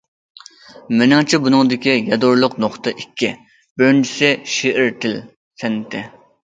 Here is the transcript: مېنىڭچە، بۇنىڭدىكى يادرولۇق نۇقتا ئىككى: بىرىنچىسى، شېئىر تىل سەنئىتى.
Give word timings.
مېنىڭچە، 1.01 1.39
بۇنىڭدىكى 1.43 1.93
يادرولۇق 1.97 2.57
نۇقتا 2.65 2.95
ئىككى: 3.03 3.33
بىرىنچىسى، 3.83 4.35
شېئىر 4.57 4.93
تىل 5.05 5.19
سەنئىتى. 5.65 6.09